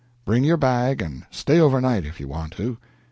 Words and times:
Bring 0.25 0.43
your 0.43 0.57
bag 0.57 0.99
and 0.99 1.27
stay 1.29 1.59
overnight 1.59 2.07
if 2.07 2.19
you 2.19 2.27
want 2.27 2.53
to. 2.53 2.79